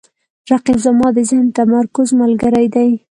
[0.49, 2.89] رقیب زما د ذهن د تمرکز ملګری دی